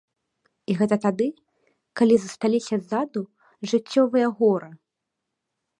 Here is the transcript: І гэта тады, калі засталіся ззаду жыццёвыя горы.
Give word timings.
І 0.73 0.77
гэта 0.79 0.95
тады, 1.03 1.27
калі 2.01 2.15
засталіся 2.23 2.75
ззаду 2.83 3.21
жыццёвыя 3.73 4.27
горы. 4.43 4.69